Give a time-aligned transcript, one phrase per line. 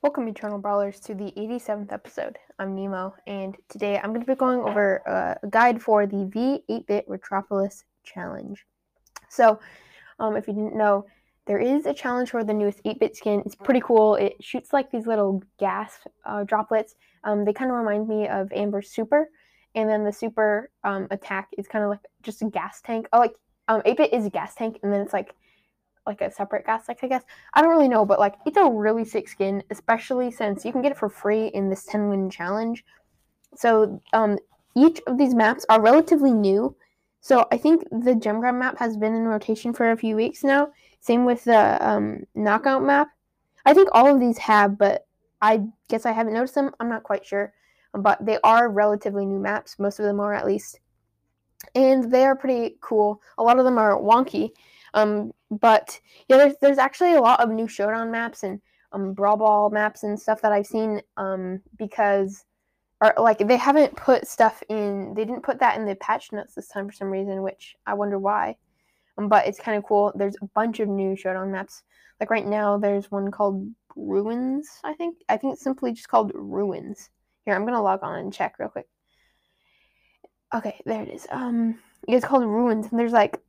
[0.00, 2.38] Welcome, Eternal Brawlers, to the 87th episode.
[2.60, 6.18] I'm Nemo, and today I'm going to be going over uh, a guide for the
[6.18, 8.64] V8-bit Retropolis challenge.
[9.28, 9.58] So,
[10.20, 11.04] um, if you didn't know,
[11.48, 13.42] there is a challenge for the newest 8-bit skin.
[13.44, 14.14] It's pretty cool.
[14.14, 16.94] It shoots like these little gas uh, droplets.
[17.24, 19.28] Um, they kind of remind me of Amber's Super,
[19.74, 23.08] and then the Super um, attack is kind of like just a gas tank.
[23.12, 23.34] Oh, like
[23.66, 25.34] um, 8-bit is a gas tank, and then it's like
[26.08, 27.22] like a separate gas tank, I guess.
[27.54, 30.82] I don't really know, but like it's a really sick skin, especially since you can
[30.82, 32.84] get it for free in this 10 win challenge.
[33.54, 34.38] So um,
[34.74, 36.74] each of these maps are relatively new.
[37.20, 40.42] So I think the gem grab map has been in rotation for a few weeks
[40.42, 40.68] now.
[41.00, 43.08] Same with the um, knockout map.
[43.66, 45.06] I think all of these have, but
[45.42, 46.70] I guess I haven't noticed them.
[46.80, 47.52] I'm not quite sure.
[47.92, 49.78] But they are relatively new maps.
[49.78, 50.80] Most of them are at least.
[51.74, 53.20] And they are pretty cool.
[53.36, 54.52] A lot of them are wonky.
[54.98, 55.98] Um, but
[56.28, 58.60] yeah, there's there's actually a lot of new showdown maps and
[58.92, 62.44] um brawl ball maps and stuff that I've seen um because
[63.00, 66.54] or like they haven't put stuff in they didn't put that in the patch notes
[66.54, 68.56] this time for some reason, which I wonder why.
[69.18, 70.12] Um, but it's kind of cool.
[70.14, 71.82] There's a bunch of new showdown maps.
[72.20, 74.68] Like right now, there's one called Ruins.
[74.84, 77.10] I think I think it's simply just called Ruins.
[77.44, 78.88] Here, I'm gonna log on and check real quick.
[80.54, 81.26] Okay, there it is.
[81.30, 81.78] Um,
[82.08, 83.40] it's called Ruins, and there's like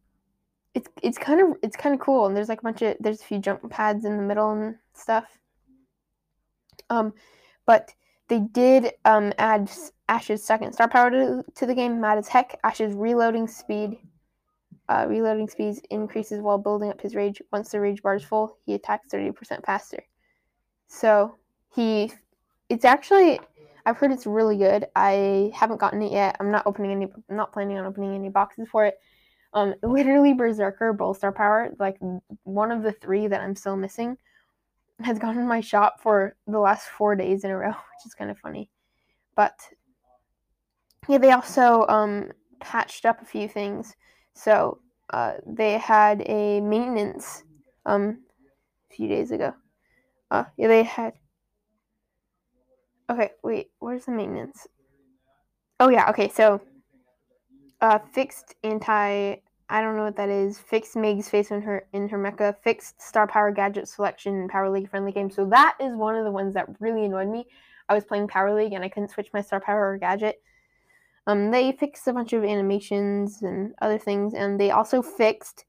[0.74, 3.22] it's it's kind of it's kind of cool and there's like a bunch of there's
[3.22, 5.26] a few jump pads in the middle and stuff.
[6.90, 7.14] Um
[7.66, 7.94] but
[8.28, 9.70] they did um add
[10.08, 12.60] ash's second star power to, to the game mad as heck.
[12.64, 13.98] Ash's reloading speed
[14.88, 18.58] uh, reloading speeds increases while building up his rage once the rage bar is full
[18.66, 20.04] he attacks 30% faster.
[20.88, 21.36] So
[21.76, 22.12] he
[22.70, 23.40] it's actually
[23.86, 24.86] i've heard it's really good.
[24.96, 26.38] I haven't gotten it yet.
[26.40, 29.00] I'm not opening any I'm not planning on opening any boxes for it
[29.54, 31.98] um, literally Berserker, Star Power, like
[32.44, 34.18] one of the three that I'm still missing,
[35.02, 38.14] has gone in my shop for the last four days in a row, which is
[38.14, 38.70] kind of funny.
[39.36, 39.58] But
[41.08, 43.96] yeah, they also um, patched up a few things.
[44.34, 44.80] So
[45.12, 47.44] uh, they had a maintenance
[47.86, 48.20] um,
[48.92, 49.54] a few days ago.
[50.30, 51.14] Uh, yeah, they had.
[53.10, 54.68] Okay, wait, where's the maintenance?
[55.80, 56.62] Oh yeah, okay, so
[57.82, 59.36] uh, fixed anti
[59.72, 60.58] I don't know what that is.
[60.58, 62.56] Fixed Meg's face in her in her mecha.
[62.64, 65.30] Fixed star power gadget selection Power League friendly game.
[65.30, 67.46] So that is one of the ones that really annoyed me.
[67.88, 70.42] I was playing Power League and I couldn't switch my star power or gadget.
[71.28, 75.66] Um, they fixed a bunch of animations and other things, and they also fixed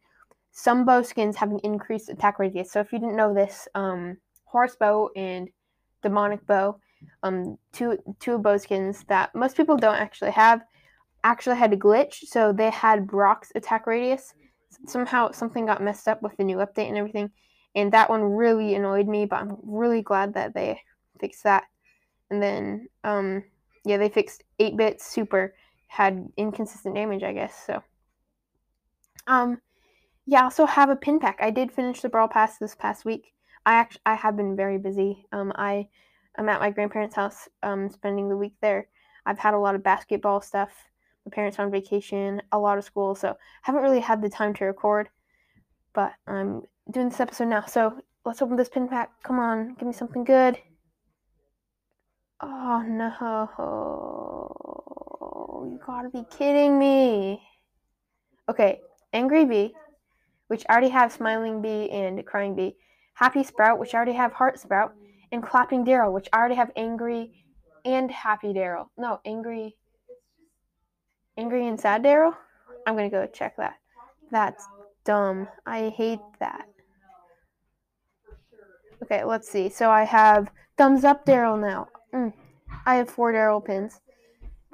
[0.53, 2.73] some Bo skins having increased attack radius.
[2.73, 5.51] So if you didn't know this, um, Horus Bo and
[6.03, 6.81] demonic Bo,
[7.23, 10.63] um, two two Bo skins that most people don't actually have
[11.25, 14.35] actually had a glitch, so they had Brock's attack radius.
[14.87, 17.31] Somehow something got messed up with the new update and everything,
[17.75, 19.27] and that one really annoyed me.
[19.27, 20.81] But I'm really glad that they
[21.21, 21.65] fixed that.
[22.31, 23.45] And then, um,
[23.85, 25.55] yeah, they fixed 8-bit super
[25.89, 27.55] had inconsistent damage, I guess.
[27.67, 27.83] So,
[29.27, 29.61] um,
[30.27, 31.39] yeah, I also have a pin pack.
[31.41, 33.33] I did finish the Brawl Pass this past week.
[33.67, 35.27] I actually I have been very busy.
[35.33, 35.89] Um, I
[36.39, 38.87] I'm at my grandparents' house, um, spending the week there.
[39.27, 40.71] I've had a lot of basketball stuff
[41.31, 44.65] parents on vacation, a lot of school, so I haven't really had the time to
[44.65, 45.09] record.
[45.93, 49.11] But I'm doing this episode now, so let's open this pin pack.
[49.23, 50.59] Come on, give me something good.
[52.41, 53.49] Oh no.
[55.71, 57.43] You gotta be kidding me.
[58.49, 58.81] Okay,
[59.13, 59.75] Angry Bea,
[60.49, 62.77] which I already have Smiling Bea and Crying Bea.
[63.15, 64.95] Happy Sprout, which I already have Heart Sprout.
[65.33, 67.45] And Clapping Daryl, which I already have Angry
[67.85, 68.89] and Happy Daryl.
[68.99, 69.77] No, Angry
[71.41, 72.37] Angry and Sad Daryl?
[72.87, 73.77] I'm gonna go check that.
[74.31, 74.69] That's
[75.05, 75.49] dumb.
[75.65, 76.69] I hate that.
[79.03, 79.71] Okay, let's see.
[79.71, 81.89] So I have Thumbs Up Daryl now.
[82.13, 82.35] Mm.
[82.85, 84.03] I have four Daryl pins.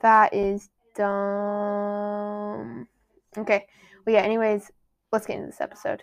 [0.03, 2.89] That is dumb.
[3.39, 3.67] Okay.
[4.05, 4.73] Well, yeah, anyways,
[5.13, 6.03] let's get into this episode.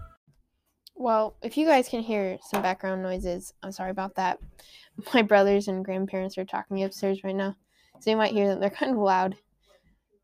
[0.95, 4.39] Well, if you guys can hear some background noises, I'm sorry about that.
[5.13, 7.55] My brothers and grandparents are talking upstairs right now.
[7.99, 8.59] So you might hear them.
[8.59, 9.35] They're kind of loud.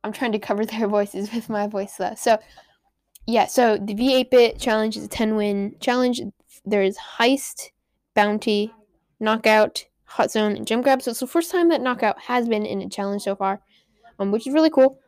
[0.03, 2.15] I'm trying to cover their voices with my voice though.
[2.15, 2.37] So
[3.25, 6.21] yeah, so the V8 bit challenge is a 10 win challenge.
[6.65, 7.69] There's heist,
[8.13, 8.73] bounty,
[9.19, 11.01] knockout, hot zone, and gem grab.
[11.01, 13.61] So it's the first time that knockout has been in a challenge so far,
[14.19, 14.99] um, which is really cool.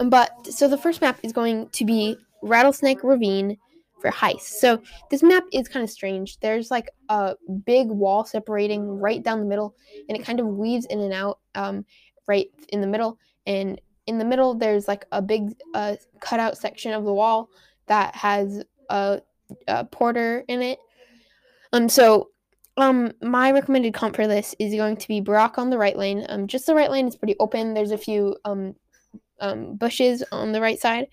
[0.00, 3.58] Um, but so the first map is going to be Rattlesnake Ravine
[4.04, 4.42] for heist.
[4.60, 6.38] So this map is kind of strange.
[6.40, 9.74] There's like a big wall separating right down the middle,
[10.10, 11.86] and it kind of weaves in and out um,
[12.28, 13.18] right in the middle.
[13.46, 17.48] And in the middle, there's like a big uh, cutout section of the wall
[17.86, 19.22] that has a,
[19.68, 20.78] a porter in it.
[21.72, 22.28] Um, so
[22.76, 26.26] um, my recommended comp for this is going to be Brock on the right lane.
[26.28, 27.72] Um, just the right lane is pretty open.
[27.72, 28.74] There's a few um,
[29.40, 31.06] um bushes on the right side.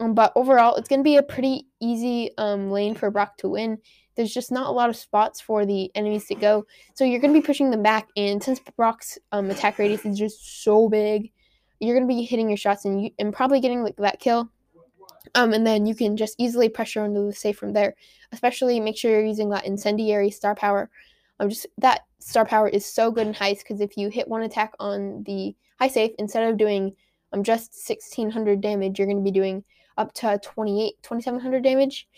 [0.00, 3.48] Um, but overall, it's going to be a pretty easy um, lane for Brock to
[3.50, 3.78] win.
[4.16, 6.66] There's just not a lot of spots for the enemies to go.
[6.94, 8.08] So you're going to be pushing them back.
[8.16, 11.30] And since Brock's um, attack radius is just so big,
[11.80, 14.50] you're going to be hitting your shots and, you, and probably getting like that kill.
[15.34, 17.94] Um, and then you can just easily pressure into the safe from there.
[18.32, 20.90] Especially make sure you're using that incendiary star power.
[21.38, 24.42] Um, just that star power is so good in heist because if you hit one
[24.42, 26.94] attack on the high safe, instead of doing
[27.32, 29.62] um just 1600 damage, you're going to be doing
[30.00, 32.08] up to 28 2700 damage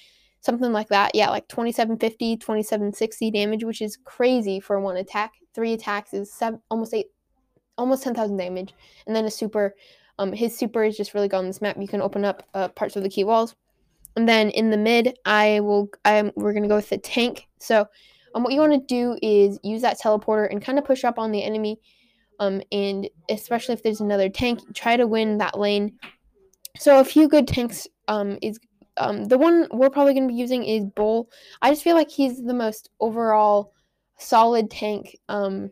[0.41, 1.15] something like that.
[1.15, 5.33] Yeah like 2750 2760 damage which is crazy for one attack.
[5.55, 7.07] Three attacks is seven, almost eight
[7.79, 8.75] almost 10000 damage.
[9.07, 9.75] And then a super
[10.19, 11.77] um his super is just really good on this map.
[11.79, 13.55] You can open up uh, parts of the key walls.
[14.17, 17.47] And then in the mid i will i'm we're going to go with the tank.
[17.59, 17.87] So
[18.35, 21.19] um, what you want to do is use that teleporter and kind of push up
[21.19, 21.79] on the enemy
[22.41, 25.99] um, and especially if there's another tank try to win that lane
[26.77, 28.59] so a few good tanks um, is
[28.97, 31.31] um, the one we're probably going to be using is Bull.
[31.61, 33.73] I just feel like he's the most overall
[34.19, 35.17] solid tank.
[35.29, 35.71] Um,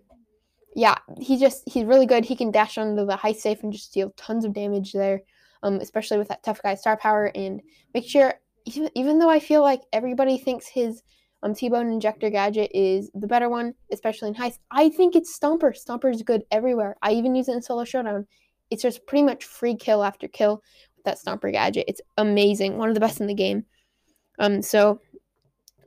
[0.74, 2.24] yeah, he just he's really good.
[2.24, 5.22] He can dash onto the high safe and just deal tons of damage there,
[5.62, 7.30] um, especially with that tough guy star power.
[7.34, 7.60] And
[7.92, 8.34] make sure,
[8.66, 11.02] even, though I feel like everybody thinks his
[11.42, 15.74] um, T-bone injector gadget is the better one, especially in heist, I think it's Stomper.
[15.74, 16.96] Stomper is good everywhere.
[17.02, 18.26] I even use it in solo showdown.
[18.70, 20.62] It's just pretty much free kill after kill
[21.04, 21.84] that Stomper gadget.
[21.88, 23.64] It's amazing, one of the best in the game.
[24.38, 25.00] Um, so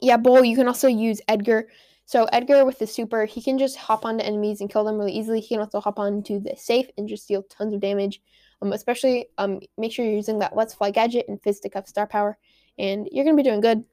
[0.02, 0.44] yeah, Bull.
[0.44, 1.68] You can also use Edgar.
[2.06, 5.14] So Edgar with the super, he can just hop onto enemies and kill them really
[5.14, 5.40] easily.
[5.40, 8.22] He can also hop onto the safe and just deal tons of damage.
[8.62, 12.38] Um, especially um, make sure you're using that Let's Fly gadget and Fisticuff star power,
[12.78, 13.84] and you're gonna be doing good.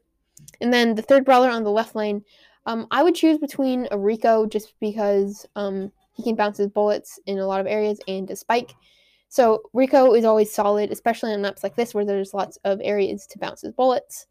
[0.61, 2.25] And then the third brawler on the left lane,
[2.67, 7.19] um, I would choose between a Rico just because um, he can bounce his bullets
[7.27, 8.75] in a lot of areas and a Spike.
[9.31, 13.27] So Rico is always solid, especially on maps like this where there's lots of areas
[13.29, 14.27] to bounce his bullets.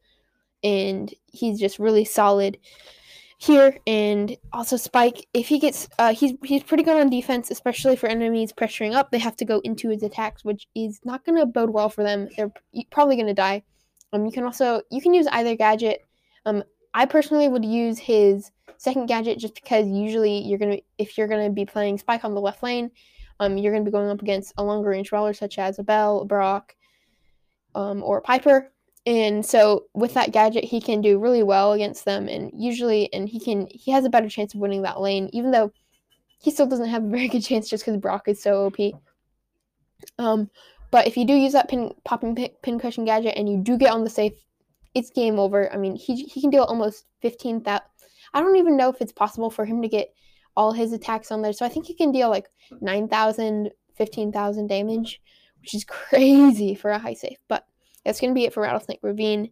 [0.62, 2.58] And he's just really solid
[3.38, 3.78] here.
[3.88, 8.08] And also Spike, if he gets, uh, he's he's pretty good on defense, especially for
[8.08, 9.10] enemies pressuring up.
[9.10, 12.04] They have to go into his attacks, which is not going to bode well for
[12.04, 12.28] them.
[12.36, 12.52] They're
[12.92, 13.64] probably going to die.
[14.12, 16.06] Um, you can also you can use either gadget.
[16.46, 16.62] Um,
[16.94, 21.50] I personally would use his second gadget just because usually you're gonna if you're gonna
[21.50, 22.92] be playing Spike on the left lane,
[23.40, 25.84] um, you're going to be going up against a longer range brawler such as a
[25.84, 26.76] Bell, a Brock,
[27.76, 28.72] um, or a Piper.
[29.06, 33.30] And so with that gadget, he can do really well against them, and usually, and
[33.30, 35.72] he can he has a better chance of winning that lane, even though
[36.40, 38.78] he still doesn't have a very good chance just because Brock is so OP.
[40.18, 40.50] Um,
[40.92, 43.92] but if you do use that pin popping pin, cushion gadget and you do get
[43.92, 44.34] on the safe,
[44.94, 45.72] it's game over.
[45.72, 47.86] I mean, he he can deal almost fifteen thousand.
[48.34, 50.14] I don't even know if it's possible for him to get
[50.56, 51.54] all his attacks on there.
[51.54, 52.48] So I think he can deal like
[52.82, 55.22] 9,000, 15,000 damage,
[55.62, 57.38] which is crazy for a high safe.
[57.48, 57.66] But
[58.06, 59.52] that's going to be it for Rattlesnake Ravine.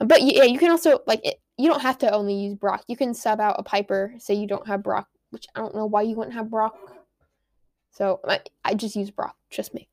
[0.00, 2.84] But yeah, you can also, like, it, you don't have to only use Brock.
[2.88, 5.86] You can sub out a Piper, say you don't have Brock, which I don't know
[5.86, 6.74] why you wouldn't have Brock.
[7.92, 9.88] So I, I just use Brock, trust me.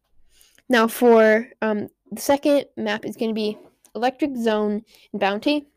[0.69, 3.57] Now for um, the second map is going to be
[3.93, 5.67] Electric Zone and Bounty.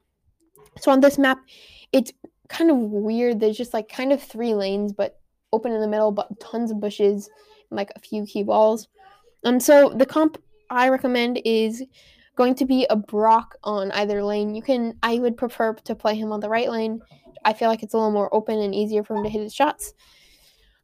[0.79, 1.39] So on this map,
[1.93, 2.13] it's
[2.49, 3.41] kind of weird.
[3.41, 5.19] There's just like kind of three lanes, but
[5.53, 7.29] open in the middle, but tons of bushes
[7.71, 8.89] and like a few key walls.
[9.45, 11.83] Um, so the comp I recommend is
[12.37, 14.55] going to be a Brock on either lane.
[14.55, 17.01] You can, I would prefer to play him on the right lane.
[17.45, 19.55] I feel like it's a little more open and easier for him to hit his
[19.55, 19.95] shots.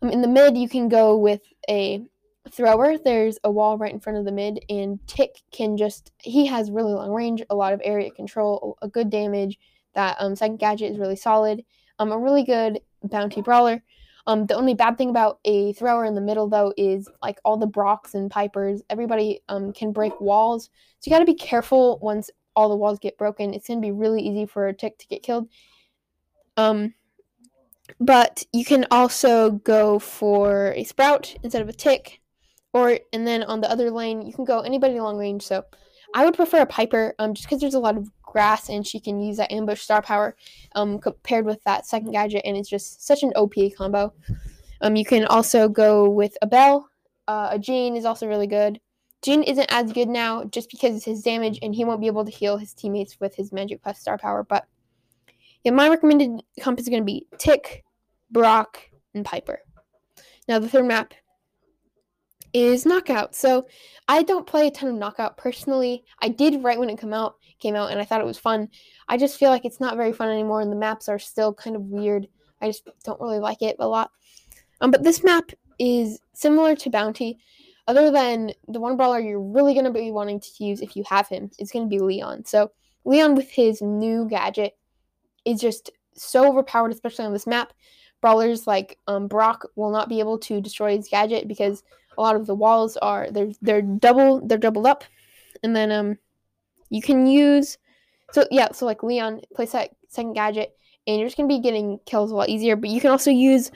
[0.02, 2.02] Um, in the mid, you can go with a
[2.50, 2.98] thrower.
[2.98, 6.70] There's a wall right in front of the mid, and Tick can just, he has
[6.70, 9.58] really long range, a lot of area control, a good damage,
[9.94, 11.64] that um, second gadget is really solid.
[11.98, 13.82] Um, a really good bounty brawler.
[14.26, 17.56] Um, the only bad thing about a thrower in the middle, though, is like all
[17.56, 20.70] the Brocks and Pipers, everybody um, can break walls.
[20.98, 23.54] So you got to be careful once all the walls get broken.
[23.54, 25.48] It's to be really easy for a tick to get killed.
[26.56, 26.94] Um,
[27.98, 32.20] but you can also go for a sprout instead of a tick,
[32.72, 35.42] or and then on the other lane you can go anybody long range.
[35.42, 35.64] So
[36.14, 39.00] I would prefer a Piper, um, just because there's a lot of grass and she
[39.00, 40.36] can use that ambush star power,
[40.74, 44.12] um, compared with that second gadget, and it's just such an OP combo.
[44.80, 46.88] Um, you can also go with a Bell.
[47.28, 48.80] Uh, a Gene is also really good.
[49.22, 52.24] Gene isn't as good now just because it's his damage and he won't be able
[52.24, 54.42] to heal his teammates with his Magic Puffs star power.
[54.42, 54.66] But
[55.62, 57.84] yeah, my recommended comp is going to be Tick,
[58.30, 58.80] Brock,
[59.14, 59.60] and Piper.
[60.48, 61.12] Now the third map
[62.52, 63.34] is Knockout.
[63.34, 63.66] So
[64.08, 66.04] I don't play a ton of Knockout personally.
[66.20, 68.68] I did right when it come out came out and I thought it was fun.
[69.08, 71.76] I just feel like it's not very fun anymore and the maps are still kind
[71.76, 72.26] of weird.
[72.60, 74.10] I just don't really like it a lot.
[74.80, 77.38] Um, but this map is similar to Bounty,
[77.86, 81.04] other than the one brawler you're really going to be wanting to use if you
[81.08, 82.44] have him is going to be Leon.
[82.44, 82.72] So
[83.04, 84.76] Leon with his new gadget
[85.44, 87.72] is just so overpowered, especially on this map.
[88.20, 91.82] Brawlers like um, Brock will not be able to destroy his gadget because
[92.16, 95.04] a lot of the walls are they're they're double they're doubled up,
[95.62, 96.18] and then um
[96.88, 97.78] you can use
[98.32, 100.76] so yeah so like Leon place that second gadget
[101.06, 102.76] and you're just gonna be getting kills a lot easier.
[102.76, 103.70] But you can also use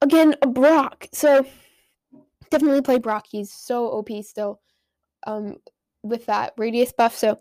[0.00, 1.06] again a Brock.
[1.12, 1.46] So
[2.50, 3.26] definitely play Brock.
[3.28, 4.60] He's so OP still
[5.26, 5.56] um,
[6.02, 7.16] with that radius buff.
[7.16, 7.38] So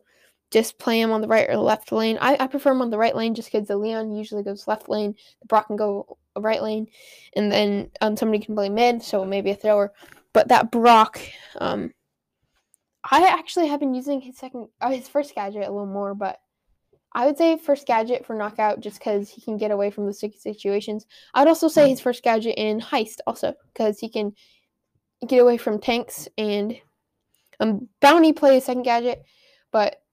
[0.52, 2.18] just play him on the right or the left lane.
[2.22, 4.90] I, I prefer him on the right lane just because the Leon usually goes left
[4.90, 6.88] lane, the Brock can go right lane,
[7.36, 9.92] and then um, somebody can play mid, so maybe a thrower.
[10.34, 11.20] But that Brock,
[11.60, 11.94] um,
[13.10, 16.40] I actually have been using his second, uh, his first gadget a little more, but
[17.14, 20.14] I would say first gadget for knockout just because he can get away from the
[20.14, 21.08] sticky situations.
[21.34, 24.34] I'd also say his first gadget in heist also because he can
[25.28, 26.80] get away from tanks and
[27.60, 29.24] um bounty plays second gadget,
[29.72, 30.04] but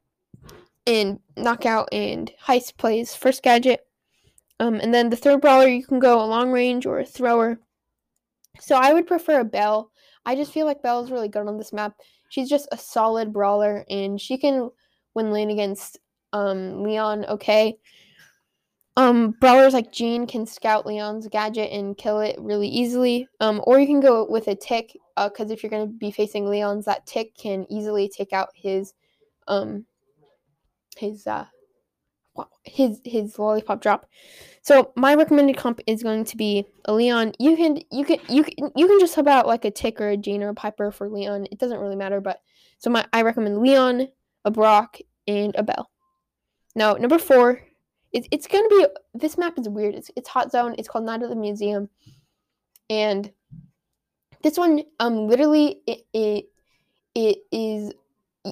[0.87, 3.87] in knockout and heist plays first gadget.
[4.61, 7.59] Um, and then the third brawler you can go a long range or a thrower.
[8.61, 9.91] So I would prefer a Bell.
[10.25, 11.95] I just feel like Bell is really good on this map.
[12.29, 14.71] She's just a solid brawler and she can
[15.15, 15.99] win lane against
[16.33, 17.77] um, Leon okay.
[18.97, 23.29] Um, brawlers like Gene can scout Leon's gadget and kill it really easily.
[23.41, 26.13] Um, or you can go with a tick, because uh, if you're going to be
[26.13, 28.95] facing Leon's, that tick can easily take out his,
[29.49, 29.85] um,
[30.99, 31.47] his uh,
[32.65, 34.07] his his lollipop drop.
[34.63, 37.33] So my recommended comp is going to be a Leon.
[37.39, 40.11] You can you can you can you can just sub out like a tick or
[40.11, 41.47] a Gene or a Piper for Leon.
[41.51, 42.41] It doesn't really matter, but
[42.79, 44.09] so my I recommend Leon,
[44.45, 45.91] a Brock, and a Bell.
[46.75, 47.61] Now, number four,
[48.13, 49.95] it, it's going to be, this map is weird.
[49.95, 50.75] It's, it's Hot Zone.
[50.79, 51.89] It's called Night at the Museum.
[52.91, 53.31] And
[54.43, 56.47] this one, um, literally, it, it,
[57.15, 57.93] it is,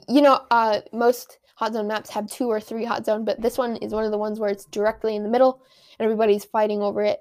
[0.09, 3.57] you know, uh, most Hot Zone maps have two or three Hot Zone, but this
[3.57, 5.63] one is one of the ones where it's directly in the middle
[5.97, 7.21] and everybody's fighting over it.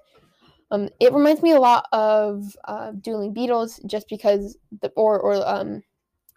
[0.71, 5.48] Um, it reminds me a lot of uh, Dueling Beetles, just because the or or
[5.48, 5.83] um,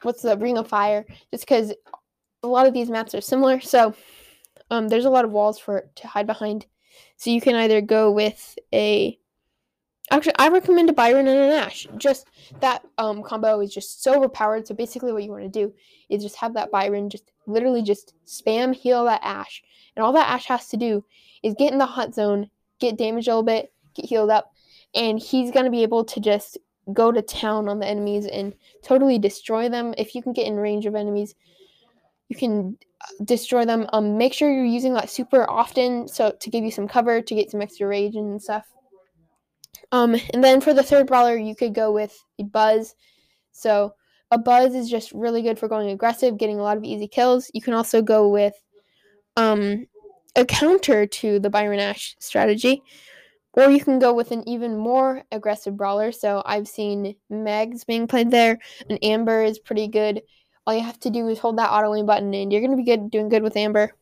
[0.03, 1.73] what's the Ring of Fire, just because
[2.43, 3.59] a lot of these maps are similar.
[3.59, 3.95] So
[4.71, 6.67] um, there's a lot of walls for to hide behind.
[7.17, 9.19] So you can either go with a
[10.11, 11.87] Actually, I recommend a Byron and an Ash.
[11.97, 12.29] Just
[12.61, 14.67] that um, combo is just so overpowered.
[14.67, 15.73] So basically, what you want to do
[16.11, 19.63] is just have that Byron just literally just spam heal that Ash,
[19.97, 21.05] and all that Ash has to do
[21.43, 24.53] is get in the hot zone, get damaged a little bit, get healed up,
[24.95, 26.59] and he's gonna be able to just
[26.93, 29.95] go to town on the enemies and totally destroy them.
[29.97, 31.35] If you can get in range of enemies,
[32.29, 32.77] you can
[33.25, 33.87] destroy them.
[33.93, 37.35] Um, make sure you're using that super often, so to give you some cover to
[37.35, 38.67] get some extra rage and stuff.
[39.95, 42.95] Um, and then for the third brawler, you could go with a Buzz.
[43.53, 43.95] So
[44.31, 47.51] a Buzz is just really good for going aggressive, getting a lot of easy kills.
[47.55, 48.55] You can also go with
[49.37, 49.87] um,
[50.35, 52.83] a counter to the Byron Ash strategy,
[53.53, 56.11] or you can go with an even more aggressive brawler.
[56.11, 58.59] So I've seen Megs being played there,
[58.91, 60.23] and Amber is pretty good
[60.67, 62.77] all you have to do is hold that auto aim button and you're going to
[62.77, 63.93] be good doing good with Amber.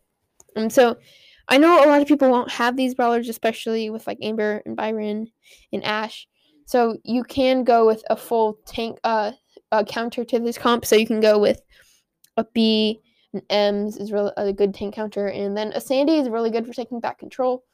[0.55, 0.97] And um, so
[1.49, 4.77] I know a lot of people won't have these brawlers, especially with like Amber and
[4.77, 5.29] Byron
[5.73, 6.27] and Ash.
[6.67, 9.33] So you can go with a full tank uh,
[9.87, 10.85] counter to this comp.
[10.85, 11.61] So you can go with
[12.37, 13.01] a B
[13.33, 16.67] and Emz is really a good tank counter, and then a Sandy is really good
[16.67, 17.65] for taking back control.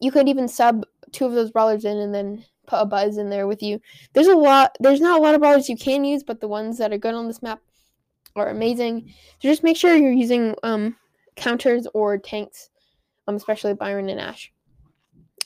[0.00, 3.30] You could even sub two of those brawlers in and then put a buzz in
[3.30, 3.80] there with you.
[4.12, 6.78] There's a lot there's not a lot of brawlers you can use, but the ones
[6.78, 7.60] that are good on this map
[8.36, 9.12] are amazing.
[9.40, 10.96] So just make sure you're using um,
[11.40, 12.70] counters or tanks,
[13.26, 14.52] um, especially Byron and Ash.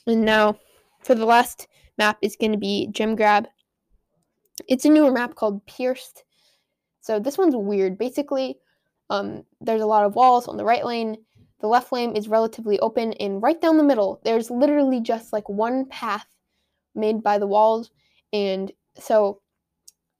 [0.05, 0.59] And now
[1.03, 3.47] for the last map is going to be Gem Grab.
[4.67, 6.23] It's a newer map called Pierced.
[7.01, 7.97] So this one's weird.
[7.97, 8.57] Basically,
[9.09, 11.17] um, there's a lot of walls on the right lane.
[11.61, 15.47] the left lane is relatively open, and right down the middle, there's literally just like
[15.47, 16.27] one path
[16.93, 17.91] made by the walls.
[18.33, 19.41] And so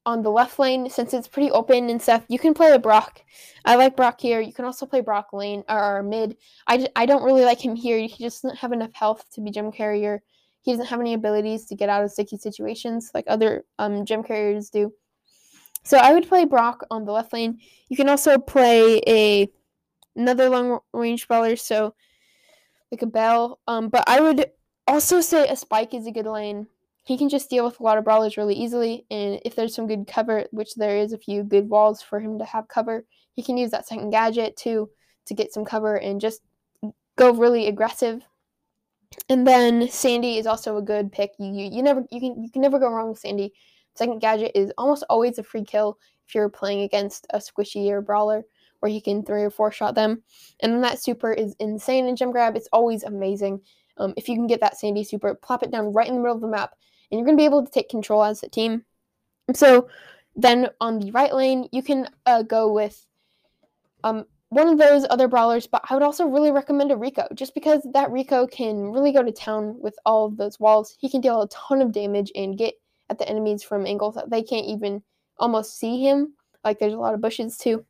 [0.05, 3.21] on the left lane, since it's pretty open and stuff, you can play a Brock.
[3.65, 4.39] I like Brock here.
[4.39, 6.37] You can also play Brock lane or mid.
[6.67, 7.97] I, I don't really like him here.
[7.99, 10.21] He just doesn't have enough health to be gem carrier.
[10.61, 14.69] He doesn't have any abilities to get out of sticky situations like other um, carriers
[14.69, 14.93] do.
[15.83, 17.59] So I would play Brock on the left lane.
[17.89, 19.47] You can also play a
[20.15, 21.93] another long range brawler, so
[22.91, 23.59] like a Bell.
[23.67, 24.51] Um, but I would
[24.87, 26.67] also say a Spike is a good lane
[27.05, 29.05] he can just deal with a lot of brawlers really easily.
[29.11, 32.39] And if there's some good cover, which there is a few good walls for him
[32.39, 34.89] to have cover, he can use that second gadget too
[35.27, 36.41] to get some cover and just
[37.15, 38.23] go really aggressive.
[39.29, 41.31] And then Sandy is also a good pick.
[41.37, 43.53] You, you, you never you can you can never go wrong with Sandy.
[43.93, 48.01] Second gadget is almost always a free kill if you're playing against a squishy or
[48.01, 48.43] brawler
[48.79, 50.23] where he can three or four shot them.
[50.61, 52.55] And then that super is insane in gem grab.
[52.55, 53.61] It's always amazing.
[53.97, 56.35] Um, if you can get that Sandy super, plop it down right in the middle
[56.35, 56.73] of the map
[57.09, 58.83] and you're going to be able to take control as a team.
[59.53, 59.89] So
[60.35, 63.05] then on the right lane, you can uh, go with
[64.03, 67.53] um, one of those other brawlers, but I would also really recommend a Rico, just
[67.53, 70.95] because that Rico can really go to town with all of those walls.
[70.99, 72.75] He can deal a ton of damage and get
[73.09, 75.01] at the enemies from angles that they can't even
[75.37, 76.33] almost see him.
[76.63, 77.85] Like there's a lot of bushes too.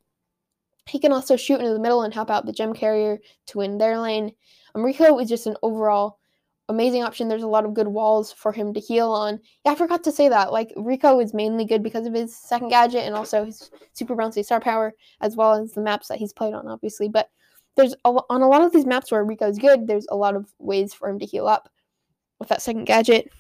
[0.87, 3.77] He can also shoot into the middle and help out the gem carrier to win
[3.77, 4.33] their lane.
[4.75, 6.19] Um, Rico is just an overall
[6.69, 7.27] amazing option.
[7.27, 9.39] There's a lot of good walls for him to heal on.
[9.63, 10.51] Yeah, I forgot to say that.
[10.51, 14.43] Like Rico is mainly good because of his second gadget and also his super bouncy
[14.43, 17.07] star power, as well as the maps that he's played on, obviously.
[17.07, 17.29] But
[17.75, 19.87] there's a, on a lot of these maps where Rico's good.
[19.87, 21.69] There's a lot of ways for him to heal up
[22.39, 23.31] with that second gadget.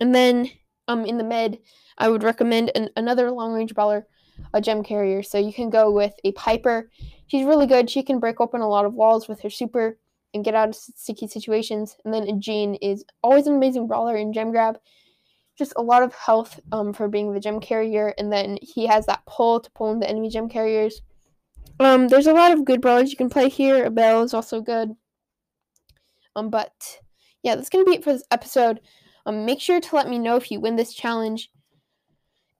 [0.00, 0.50] And then
[0.88, 1.58] um in the med,
[1.98, 4.06] I would recommend an, another long range brawler,
[4.54, 5.22] a gem carrier.
[5.22, 6.90] So you can go with a Piper.
[7.26, 7.90] She's really good.
[7.90, 9.98] She can break open a lot of walls with her super
[10.34, 11.96] and get out of sticky situations.
[12.04, 14.78] And then Gene is always an amazing brawler in gem grab.
[15.58, 19.06] Just a lot of health um, for being the gem carrier, and then he has
[19.06, 21.02] that pull to pull in the enemy gem carriers.
[21.78, 23.90] Um, there's a lot of good brawlers you can play here.
[23.90, 24.94] Bell is also good.
[26.34, 26.98] Um, but
[27.42, 28.80] yeah, that's gonna be it for this episode.
[29.26, 31.50] Um, make sure to let me know if you win this challenge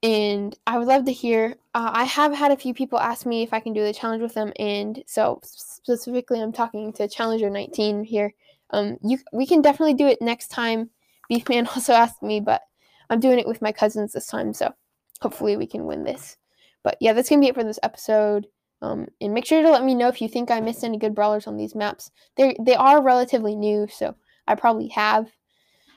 [0.02, 1.56] and I would love to hear.
[1.74, 4.20] Uh, I have had a few people ask me if I can do the challenge
[4.20, 8.34] with them, and so specifically, I'm talking to Challenger 19 here.
[8.70, 10.90] Um, you we can definitely do it next time.
[11.30, 12.60] Beefman also asked me, but
[13.08, 14.74] I'm doing it with my cousins this time, so
[15.22, 16.36] hopefully we can win this.
[16.82, 18.48] But yeah, that's gonna be it for this episode.
[18.82, 21.14] Um, and make sure to let me know if you think I missed any good
[21.14, 22.10] brawlers on these maps.
[22.36, 24.14] They they are relatively new, so
[24.46, 25.30] I probably have.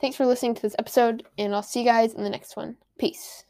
[0.00, 2.76] Thanks for listening to this episode, and I'll see you guys in the next one.
[2.98, 3.45] Peace.